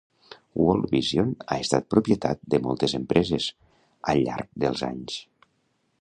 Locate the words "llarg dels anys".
4.27-5.21